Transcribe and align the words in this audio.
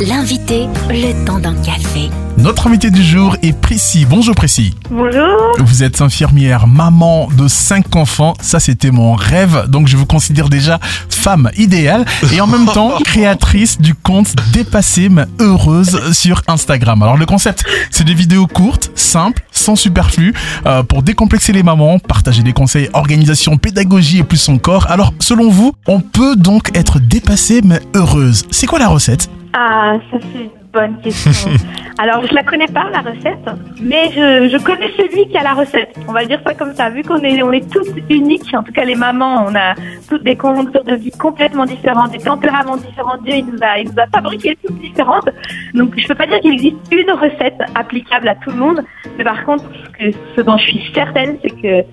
L'invité, 0.00 0.68
le 0.88 1.24
temps 1.24 1.40
d'un 1.40 1.56
café. 1.56 2.08
Notre 2.36 2.68
invité 2.68 2.88
du 2.88 3.02
jour 3.02 3.36
est 3.42 3.52
Prissy. 3.52 4.06
Bonjour 4.06 4.32
Prissy. 4.32 4.72
Bonjour. 4.90 5.56
Vous 5.58 5.82
êtes 5.82 6.00
infirmière, 6.00 6.68
maman 6.68 7.28
de 7.36 7.48
cinq 7.48 7.96
enfants. 7.96 8.34
Ça, 8.40 8.60
c'était 8.60 8.92
mon 8.92 9.14
rêve. 9.14 9.66
Donc, 9.68 9.88
je 9.88 9.96
vous 9.96 10.06
considère 10.06 10.48
déjà 10.48 10.78
femme 11.08 11.50
idéale 11.56 12.04
et 12.32 12.40
en 12.40 12.46
même 12.46 12.66
temps 12.66 12.96
créatrice 13.04 13.80
du 13.80 13.96
compte 13.96 14.36
Dépassée 14.52 15.08
mais 15.08 15.24
heureuse 15.40 16.12
sur 16.12 16.42
Instagram. 16.46 17.02
Alors, 17.02 17.16
le 17.16 17.26
concept, 17.26 17.64
c'est 17.90 18.04
des 18.04 18.14
vidéos 18.14 18.46
courtes, 18.46 18.92
simples, 18.94 19.42
sans 19.50 19.74
superflu, 19.74 20.32
euh, 20.66 20.84
pour 20.84 21.02
décomplexer 21.02 21.52
les 21.52 21.64
mamans, 21.64 21.98
partager 21.98 22.44
des 22.44 22.52
conseils, 22.52 22.88
organisation, 22.92 23.56
pédagogie 23.56 24.18
et 24.18 24.24
plus 24.24 24.48
encore. 24.48 24.88
Alors, 24.90 25.12
selon 25.18 25.50
vous, 25.50 25.72
on 25.88 25.98
peut 25.98 26.36
donc 26.36 26.70
être 26.76 27.00
dépassée 27.00 27.62
mais 27.64 27.80
heureuse. 27.96 28.46
C'est 28.52 28.68
quoi 28.68 28.78
la 28.78 28.86
recette? 28.86 29.28
Ah, 29.52 29.96
ça 30.10 30.18
c'est 30.20 30.44
une 30.44 30.50
bonne 30.72 31.00
question. 31.00 31.50
Alors, 32.00 32.24
je 32.24 32.32
la 32.32 32.44
connais 32.44 32.68
pas, 32.68 32.88
la 32.90 33.00
recette, 33.00 33.44
mais 33.82 34.10
je, 34.12 34.48
je 34.48 34.62
connais 34.62 34.88
celui 34.96 35.26
qui 35.28 35.36
a 35.36 35.42
la 35.42 35.54
recette. 35.54 35.96
On 36.06 36.12
va 36.12 36.24
dire 36.24 36.40
ça 36.46 36.54
comme 36.54 36.72
ça. 36.72 36.90
Vu 36.90 37.02
qu'on 37.02 37.18
est, 37.22 37.42
on 37.42 37.50
est 37.50 37.68
tous 37.72 37.88
uniques, 38.08 38.54
en 38.54 38.62
tout 38.62 38.70
cas 38.70 38.84
les 38.84 38.94
mamans, 38.94 39.46
on 39.48 39.54
a 39.56 39.74
toutes 40.08 40.22
des 40.22 40.36
conjonctures 40.36 40.84
de 40.84 40.94
vie 40.94 41.10
complètement 41.10 41.64
différentes, 41.64 42.12
des 42.12 42.18
tempéraments 42.18 42.76
différents. 42.76 43.16
Dieu, 43.24 43.34
il 43.38 43.46
nous 43.46 43.58
a, 43.62 43.80
il 43.80 43.88
nous 43.88 43.98
a 43.98 44.06
fabriqué 44.06 44.56
toutes 44.64 44.78
différentes. 44.78 45.28
Donc, 45.74 45.94
je 45.96 46.06
peux 46.06 46.14
pas 46.14 46.26
dire 46.26 46.38
qu'il 46.38 46.52
existe 46.52 46.76
une 46.92 47.10
recette 47.10 47.58
applicable 47.74 48.28
à 48.28 48.36
tout 48.36 48.50
le 48.50 48.58
monde. 48.58 48.80
Mais 49.16 49.24
par 49.24 49.44
contre, 49.44 49.64
ce, 49.64 49.90
que, 49.90 50.18
ce 50.36 50.40
dont 50.42 50.56
je 50.56 50.66
suis 50.68 50.92
certaine, 50.94 51.36
c'est 51.42 51.50
que 51.50 51.84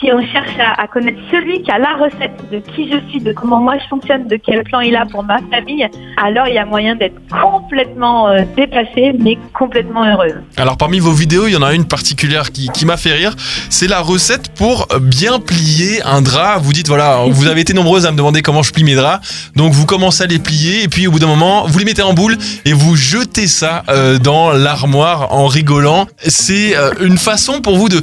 si 0.00 0.10
on 0.12 0.20
cherche 0.32 0.58
à, 0.58 0.82
à, 0.82 0.86
connaître 0.86 1.18
celui 1.30 1.62
qui 1.62 1.70
a 1.70 1.78
la 1.78 1.94
recette 1.96 2.32
de 2.50 2.58
qui 2.58 2.90
je 2.90 2.98
suis, 3.10 3.20
de 3.20 3.32
comment 3.32 3.60
moi 3.60 3.76
je 3.82 3.86
fonctionne, 3.88 4.26
de 4.26 4.36
quel 4.36 4.64
plan 4.64 4.80
il 4.80 4.96
a 4.96 5.04
pour 5.04 5.22
ma 5.22 5.38
famille, 5.50 5.86
alors 6.16 6.46
il 6.48 6.54
y 6.54 6.58
a 6.58 6.64
moyen 6.64 6.96
d'être 6.96 7.20
complètement 7.30 8.28
euh, 8.28 8.42
dépassée, 8.56 9.12
mais 9.18 9.38
complètement 9.52 10.04
heureuse. 10.04 10.36
Alors 10.56 10.76
parmi 10.76 10.98
vos 11.00 11.12
vidéos, 11.12 11.46
il 11.48 11.52
y 11.52 11.56
en 11.56 11.62
a 11.62 11.74
une 11.74 11.84
particulière 11.86 12.50
qui, 12.50 12.68
qui 12.68 12.86
m'a 12.86 12.96
fait 12.96 13.12
rire. 13.12 13.34
C'est 13.68 13.88
la 13.88 14.00
recette 14.00 14.54
pour 14.54 14.88
bien 15.00 15.38
plier 15.38 16.02
un 16.02 16.22
drap. 16.22 16.58
Vous 16.58 16.72
dites, 16.72 16.88
voilà, 16.88 17.24
vous 17.28 17.46
avez 17.46 17.60
été 17.60 17.74
nombreuses 17.74 18.06
à 18.06 18.12
me 18.12 18.16
demander 18.16 18.42
comment 18.42 18.62
je 18.62 18.72
plie 18.72 18.84
mes 18.84 18.94
draps. 18.94 19.50
Donc 19.54 19.72
vous 19.72 19.86
commencez 19.86 20.22
à 20.22 20.26
les 20.26 20.38
plier 20.38 20.84
et 20.84 20.88
puis 20.88 21.06
au 21.06 21.10
bout 21.10 21.18
d'un 21.18 21.26
moment, 21.26 21.66
vous 21.66 21.78
les 21.78 21.84
mettez 21.84 22.02
en 22.02 22.14
boule 22.14 22.38
et 22.64 22.72
vous 22.72 22.96
jetez 22.96 23.46
ça 23.46 23.84
euh, 23.88 24.18
dans 24.18 24.52
l'armoire 24.52 25.34
en 25.34 25.46
rigolant. 25.46 26.06
C'est 26.26 26.76
euh, 26.76 26.92
une 27.00 27.18
façon 27.18 27.60
pour 27.60 27.76
vous 27.76 27.88
de 27.88 28.00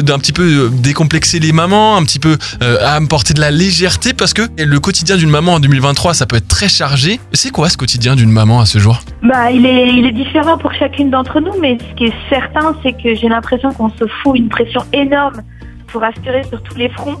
d'un 0.00 0.18
petit 0.18 0.32
peu 0.32 0.70
décomplexer 0.72 1.39
les 1.40 1.52
mamans, 1.52 1.96
un 1.96 2.04
petit 2.04 2.18
peu 2.18 2.36
euh, 2.62 2.78
à 2.80 2.94
apporter 2.94 3.34
de 3.34 3.40
la 3.40 3.50
légèreté 3.50 4.12
parce 4.12 4.34
que 4.34 4.42
le 4.58 4.80
quotidien 4.80 5.16
d'une 5.16 5.30
maman 5.30 5.54
en 5.54 5.60
2023, 5.60 6.14
ça 6.14 6.26
peut 6.26 6.36
être 6.36 6.48
très 6.48 6.68
chargé. 6.68 7.20
C'est 7.32 7.50
quoi 7.50 7.68
ce 7.68 7.76
quotidien 7.76 8.16
d'une 8.16 8.30
maman 8.30 8.60
à 8.60 8.66
ce 8.66 8.78
jour? 8.78 9.00
Bah, 9.22 9.50
il 9.50 9.66
est, 9.66 9.88
il 9.88 10.06
est 10.06 10.12
différent 10.12 10.58
pour 10.58 10.72
chacune 10.74 11.10
d'entre 11.10 11.40
nous, 11.40 11.52
mais 11.60 11.78
ce 11.78 11.94
qui 11.96 12.04
est 12.04 12.14
certain, 12.28 12.74
c'est 12.82 12.92
que 12.92 13.14
j'ai 13.14 13.28
l'impression 13.28 13.72
qu'on 13.72 13.90
se 13.90 14.06
fout 14.22 14.36
une 14.36 14.48
pression 14.48 14.82
énorme 14.92 15.42
pour 15.88 16.02
aspirer 16.04 16.42
sur 16.44 16.62
tous 16.62 16.76
les 16.76 16.88
fronts. 16.88 17.20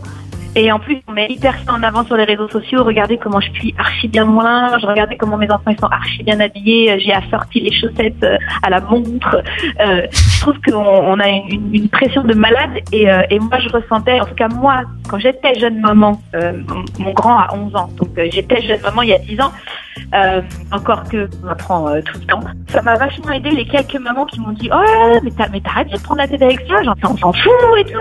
Et 0.56 0.72
en 0.72 0.78
plus, 0.78 1.00
on 1.06 1.12
met 1.12 1.28
hyper 1.28 1.54
ça 1.64 1.72
en 1.72 1.82
avant 1.82 2.04
sur 2.04 2.16
les 2.16 2.24
réseaux 2.24 2.48
sociaux. 2.48 2.82
Regardez 2.82 3.18
comment 3.18 3.40
je 3.40 3.50
suis 3.52 3.74
archi 3.78 4.08
bien 4.08 4.24
mon 4.24 4.40
linge. 4.40 4.84
Regardez 4.84 5.16
comment 5.16 5.36
mes 5.36 5.50
enfants 5.50 5.70
ils 5.70 5.78
sont 5.78 5.86
archi 5.86 6.22
bien 6.22 6.40
habillés. 6.40 6.98
J'ai 6.98 7.12
assorti 7.12 7.60
les 7.60 7.72
chaussettes 7.72 8.26
à 8.62 8.70
la 8.70 8.80
montre. 8.80 9.42
Euh, 9.80 10.06
je 10.10 10.40
trouve 10.40 10.60
qu'on 10.60 10.78
on 10.78 11.20
a 11.20 11.28
une, 11.28 11.88
pression 11.88 12.22
de 12.24 12.34
malade. 12.34 12.70
Et, 12.92 13.10
euh, 13.10 13.22
et, 13.30 13.38
moi, 13.38 13.58
je 13.60 13.68
ressentais, 13.68 14.20
en 14.20 14.26
tout 14.26 14.34
cas 14.34 14.48
moi, 14.48 14.82
quand 15.08 15.18
j'étais 15.18 15.54
jeune 15.58 15.80
maman, 15.80 16.20
euh, 16.34 16.52
mon, 16.98 17.12
grand 17.12 17.38
a 17.38 17.54
11 17.54 17.76
ans, 17.76 17.90
donc 17.96 18.10
j'étais 18.30 18.62
jeune 18.62 18.80
maman 18.80 19.02
il 19.02 19.10
y 19.10 19.14
a 19.14 19.18
10 19.18 19.40
ans. 19.40 19.52
Encore 20.72 21.04
que 21.04 21.28
on 21.44 21.48
apprend 21.48 21.88
tout 22.02 22.18
le 22.20 22.26
temps. 22.26 22.40
Ça 22.68 22.82
m'a 22.82 22.96
vachement 22.96 23.32
aidé 23.32 23.50
les 23.50 23.64
quelques 23.64 23.96
mamans 23.96 24.26
qui 24.26 24.40
m'ont 24.40 24.52
dit 24.52 24.70
oh 24.72 25.18
mais 25.22 25.60
t'arrêtes 25.60 25.90
de 25.90 25.98
prendre 25.98 26.20
la 26.20 26.28
tête 26.28 26.42
avec 26.42 26.60
ça, 26.68 26.82
genre 26.82 26.96
on 27.04 27.16
s'en 27.16 27.32
fout 27.32 27.52
et 27.78 27.84
tout, 27.84 27.98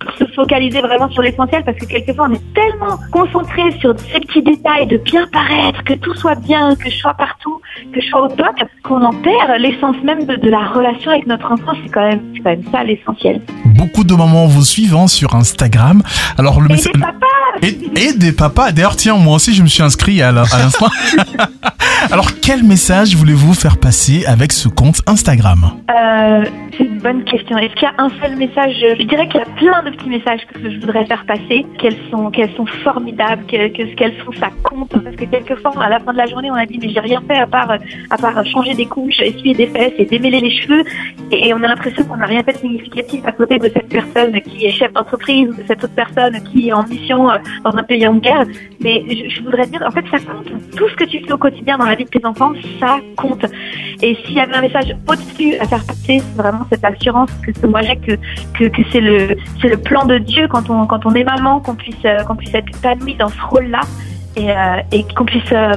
pour 0.00 0.12
se 0.12 0.24
focaliser 0.34 0.80
vraiment 0.80 1.08
sur 1.10 1.22
l'essentiel 1.22 1.64
parce 1.64 1.78
que 1.78 1.86
quelquefois 1.86 2.26
on 2.28 2.34
est 2.34 2.54
tellement 2.54 2.98
concentré 3.12 3.70
sur 3.80 3.94
ces 4.00 4.20
petits 4.20 4.42
détails 4.42 4.86
de 4.86 4.96
bien 4.98 5.26
paraître, 5.28 5.82
que 5.84 5.94
tout 5.94 6.14
soit 6.14 6.34
bien, 6.36 6.74
que 6.74 6.90
je 6.90 6.96
sois 6.96 7.14
partout, 7.14 7.60
que 7.92 8.00
je 8.00 8.06
sois 8.08 8.22
au 8.22 8.28
top, 8.28 8.56
qu'on 8.82 9.02
en 9.02 9.12
perd 9.12 9.60
l'essence 9.60 9.96
même 10.02 10.24
de, 10.24 10.36
de, 10.36 10.50
la 10.50 10.66
relation 10.68 11.10
avec 11.10 11.26
notre 11.26 11.52
enfant. 11.52 11.72
C'est 11.82 11.90
quand 11.90 12.08
même, 12.08 12.20
c'est 12.34 12.40
quand 12.40 12.50
même 12.50 12.64
ça 12.72 12.84
l'essentiel. 12.84 13.40
Beaucoup 13.64 14.04
de 14.04 14.14
mamans 14.14 14.46
vous 14.46 14.64
suivent 14.64 14.88
sur 15.06 15.34
Instagram. 15.34 16.02
Alors 16.38 16.60
le 16.60 16.68
papas. 16.68 17.17
Et, 17.62 18.12
des 18.12 18.32
papas. 18.32 18.72
D'ailleurs, 18.72 18.96
tiens, 18.96 19.16
moi 19.16 19.36
aussi 19.36 19.54
je 19.54 19.62
me 19.62 19.68
suis 19.68 19.82
inscrit 19.82 20.22
à 20.22 20.32
l'instant. 20.32 20.88
Alors 22.06 22.28
quel 22.40 22.62
message 22.62 23.16
voulez-vous 23.16 23.54
faire 23.54 23.76
passer 23.76 24.24
avec 24.24 24.52
ce 24.52 24.68
compte 24.68 25.02
Instagram? 25.06 25.72
Euh, 25.90 26.44
C'est 26.76 26.84
une 26.84 26.98
bonne 27.00 27.24
question. 27.24 27.58
Est-ce 27.58 27.74
qu'il 27.74 27.82
y 27.82 27.86
a 27.86 27.94
un 27.98 28.08
seul 28.22 28.36
message? 28.36 28.76
Je 28.80 29.02
dirais 29.02 29.26
qu'il 29.26 29.40
y 29.40 29.42
a 29.42 29.46
plein 29.56 29.82
de 29.82 29.90
petits 29.96 30.08
messages 30.08 30.40
que 30.46 30.70
je 30.70 30.78
voudrais 30.78 31.04
faire 31.06 31.24
passer 31.26 31.66
qu'elles 31.78 31.96
sont, 32.10 32.30
qu'elles 32.30 32.54
sont 32.54 32.66
formidables, 32.84 33.44
que, 33.46 33.56
ce 33.56 33.94
qu'elles 33.96 34.14
font, 34.18 34.32
ça 34.32 34.50
compte? 34.62 34.90
Parce 34.90 35.16
que 35.16 35.24
quelquefois, 35.24 35.72
à 35.82 35.88
la 35.88 35.98
fin 35.98 36.12
de 36.12 36.18
la 36.18 36.26
journée, 36.26 36.50
on 36.50 36.54
a 36.54 36.66
dit, 36.66 36.78
mais 36.80 36.88
j'ai 36.88 37.00
rien 37.00 37.20
fait 37.26 37.38
à 37.38 37.46
part, 37.46 37.72
à 38.10 38.16
part 38.16 38.46
changer 38.46 38.74
des 38.74 38.86
couches, 38.86 39.20
essuyer 39.20 39.54
des 39.54 39.66
fesses 39.66 39.94
et 39.98 40.04
démêler 40.04 40.40
les 40.40 40.50
cheveux. 40.62 40.84
Et, 41.32 41.52
on 41.52 41.62
a 41.64 41.68
l'impression 41.68 42.04
qu'on 42.04 42.16
n'a 42.16 42.26
rien 42.26 42.42
fait 42.44 42.52
de 42.52 42.58
significatif 42.58 43.20
à 43.26 43.32
côté 43.32 43.58
de 43.58 43.68
cette 43.68 43.88
personne 43.88 44.40
qui 44.42 44.66
est 44.66 44.70
chef 44.70 44.92
d'entreprise, 44.92 45.48
de 45.48 45.64
cette 45.66 45.82
autre 45.82 45.94
personne 45.94 46.40
qui 46.44 46.68
est 46.68 46.72
en 46.72 46.84
mission 46.84 47.28
dans 47.64 47.76
un 47.76 47.82
pays 47.82 48.06
en 48.06 48.14
guerre. 48.14 48.44
Mais 48.80 49.02
je, 49.08 49.34
je 49.34 49.42
voudrais 49.42 49.66
dire, 49.66 49.82
en 49.84 49.90
fait, 49.90 50.04
ça 50.10 50.18
compte. 50.18 50.46
Tout 50.76 50.88
ce 50.88 50.94
que 50.94 51.04
tu 51.04 51.20
fais 51.24 51.32
au 51.32 51.38
quotidien 51.38 51.76
dans 51.76 51.87
la 51.88 51.96
vie 51.96 52.04
de 52.04 52.10
tes 52.10 52.24
enfants, 52.24 52.52
ça 52.80 52.98
compte. 53.16 53.44
Et 54.02 54.16
s'il 54.24 54.34
y 54.34 54.40
avait 54.40 54.54
un 54.54 54.60
message 54.60 54.94
au-dessus 55.08 55.56
à 55.58 55.66
faire 55.66 55.84
passer, 55.84 56.20
c'est 56.20 56.36
vraiment 56.36 56.66
cette 56.70 56.84
assurance 56.84 57.30
que 57.42 57.66
moi 57.66 57.82
j'ai 57.82 57.96
que, 57.96 58.14
que, 58.68 58.82
c'est 58.92 59.00
le, 59.00 59.36
c'est 59.60 59.68
le 59.68 59.76
plan 59.76 60.04
de 60.04 60.18
Dieu 60.18 60.46
quand 60.48 60.70
on, 60.70 60.86
quand 60.86 61.04
on 61.06 61.14
est 61.14 61.24
maman, 61.24 61.60
qu'on 61.60 61.74
puisse, 61.74 61.96
qu'on 62.26 62.36
puisse 62.36 62.54
être 62.54 62.68
épanoui 62.68 63.14
dans 63.14 63.28
ce 63.28 63.40
rôle-là 63.42 63.80
et, 64.36 64.50
euh, 64.50 64.80
et 64.92 65.04
qu'on 65.14 65.24
puisse 65.24 65.52
euh, 65.52 65.74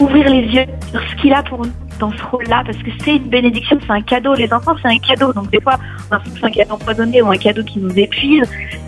ouvrir 0.00 0.28
les 0.28 0.42
yeux 0.42 0.66
sur 0.90 1.00
ce 1.02 1.14
qu'il 1.16 1.32
a 1.32 1.42
pour 1.42 1.58
nous 1.58 1.89
dans 2.00 2.12
ce 2.12 2.22
rôle-là, 2.30 2.62
parce 2.66 2.78
que 2.78 2.90
c'est 3.04 3.16
une 3.16 3.28
bénédiction, 3.28 3.78
c'est 3.86 3.92
un 3.92 4.02
cadeau. 4.02 4.34
Les 4.34 4.52
enfants, 4.52 4.74
c'est 4.82 4.88
un 4.88 4.98
cadeau. 4.98 5.32
Donc 5.32 5.50
des 5.50 5.60
fois, 5.60 5.74
on 6.10 6.14
a 6.14 6.18
l'impression 6.18 6.46
un 6.46 6.50
cadeau 6.50 6.74
empoisonné 6.74 7.22
ou 7.22 7.30
un 7.30 7.36
cadeau 7.36 7.62
qui 7.62 7.78
nous 7.78 7.96
épuise, 7.96 8.42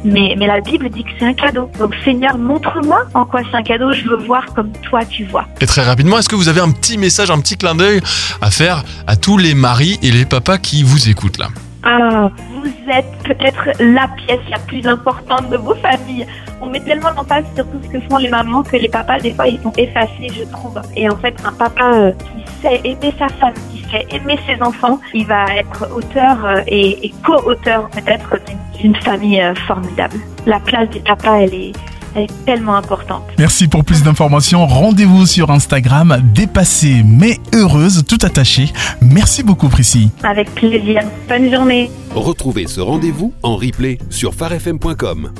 mais, 0.05 0.35
mais 0.39 0.47
la 0.47 0.61
Bible 0.61 0.89
dit 0.91 1.05
que 1.05 1.11
c'est 1.19 1.27
un 1.27 1.35
cadeau. 1.35 1.71
Donc 1.79 1.95
Seigneur, 2.05 2.37
montre-moi 2.39 3.05
en 3.15 3.25
quoi 3.25 3.43
c'est 3.49 3.57
un 3.57 3.63
cadeau. 3.63 3.93
Je 3.93 4.09
veux 4.09 4.17
voir 4.17 4.47
comme 4.55 4.73
toi 4.83 5.05
tu 5.05 5.25
vois. 5.25 5.47
Et 5.61 5.67
très 5.67 5.83
rapidement, 5.83 6.19
est-ce 6.19 6.29
que 6.29 6.37
vous 6.37 6.49
avez 6.49 6.61
un 6.61 6.71
petit 6.71 6.99
message, 6.99 7.31
un 7.31 7.39
petit 7.39 7.57
clin 7.57 7.75
d'œil 7.75 8.01
à 8.41 8.51
faire 8.51 8.83
à 9.07 9.17
tous 9.17 9.39
les 9.39 9.55
maris 9.55 9.99
et 10.03 10.11
les 10.11 10.25
papas 10.25 10.59
qui 10.59 10.83
vous 10.83 11.09
écoutent 11.09 11.39
là? 11.39 11.49
Ah, 11.85 12.31
peut-être 13.25 13.71
la 13.79 14.09
pièce 14.09 14.41
la 14.51 14.59
plus 14.59 14.87
importante 14.87 15.49
de 15.51 15.57
vos 15.57 15.75
familles. 15.77 16.27
On 16.61 16.67
met 16.67 16.81
tellement 16.81 17.13
d'emphase 17.15 17.45
sur 17.55 17.65
tout 17.67 17.81
ce 17.83 17.89
que 17.89 18.01
font 18.09 18.19
les 18.19 18.29
mamans 18.29 18.63
que 18.63 18.77
les 18.77 18.89
papas, 18.89 19.19
des 19.19 19.33
fois, 19.33 19.49
ils 19.49 19.61
sont 19.61 19.73
effacés, 19.77 20.29
je 20.33 20.45
trouve. 20.45 20.81
Et 20.97 21.09
en 21.09 21.17
fait, 21.17 21.35
un 21.45 21.53
papa 21.53 21.93
euh, 21.95 22.13
qui 22.13 22.63
sait 22.63 22.81
aimer 22.85 23.15
sa 23.19 23.29
femme, 23.29 23.55
qui 23.71 23.83
sait 23.91 24.07
aimer 24.11 24.39
ses 24.47 24.63
enfants, 24.63 25.01
il 25.15 25.27
va 25.27 25.47
être 25.57 25.89
auteur 25.95 26.45
euh, 26.45 26.61
et, 26.67 27.07
et 27.07 27.13
co-auteur 27.25 27.89
peut-être 27.91 28.37
d'une 28.79 28.97
famille 28.97 29.41
euh, 29.41 29.55
formidable. 29.55 30.17
La 30.47 30.61
place 30.61 30.89
du 30.91 31.01
papa, 31.01 31.43
elle 31.43 31.55
est, 31.55 31.73
elle 32.15 32.25
est 32.25 32.45
tellement 32.45 32.75
importante. 32.77 33.23
Merci 33.39 33.69
pour 33.69 33.85
plus 33.85 34.03
d'informations. 34.03 34.67
Rendez-vous 34.67 35.27
sur 35.27 35.51
Instagram, 35.51 36.23
dépassée 36.35 37.03
mais 37.05 37.39
heureuse, 37.55 38.05
tout 38.07 38.19
attaché. 38.23 38.73
Merci 39.01 39.43
beaucoup, 39.43 39.69
Prissy. 39.69 40.11
Avec 40.23 40.55
plaisir. 40.55 41.03
Bonne 41.29 41.53
journée. 41.53 41.91
Retrouvez 42.15 42.67
ce 42.67 42.81
rendez-vous 42.81 43.33
en 43.43 43.57
replay 43.57 43.99
sur 44.11 44.35
farfm.com. 44.35 45.33